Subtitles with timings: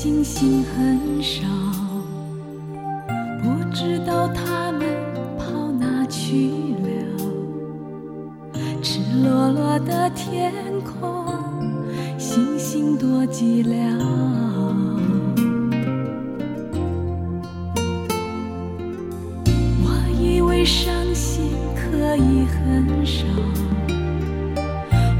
[0.00, 1.42] 星星很少，
[3.42, 4.86] 不知道它们
[5.36, 6.52] 跑哪去
[6.84, 6.88] 了。
[8.80, 10.52] 赤裸裸的天
[10.84, 11.26] 空，
[12.16, 13.74] 星星多寂寥。
[19.82, 23.26] 我以为伤心可以很少，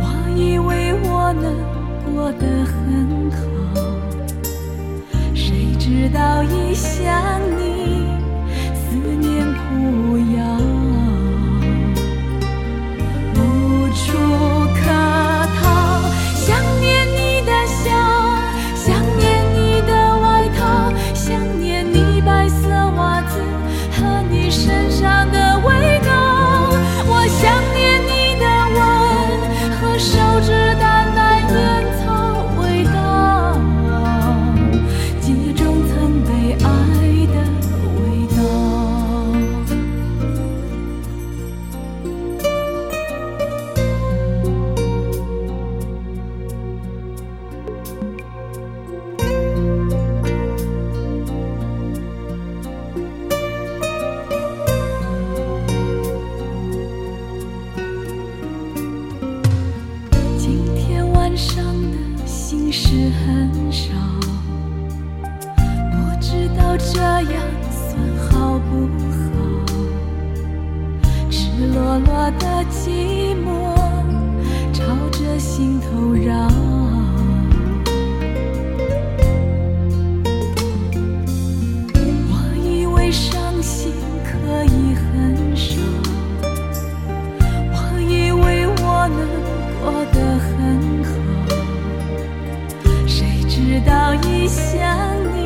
[0.00, 1.54] 我以为我能
[2.12, 3.38] 过得很好。
[6.24, 8.08] 早已想你，
[8.72, 10.03] 思念苦
[66.76, 68.70] 知道这样算好不
[69.10, 69.14] 好？
[71.30, 71.36] 赤
[71.72, 72.08] 裸裸
[72.38, 73.46] 的寂寞
[74.72, 76.48] 朝着心头绕。
[82.28, 83.92] 我以为伤心
[84.24, 85.80] 可以很少。
[87.72, 89.18] 我以为我能
[89.80, 90.52] 过得很
[91.04, 91.08] 好，
[93.06, 94.82] 谁知道一想
[95.36, 95.43] 你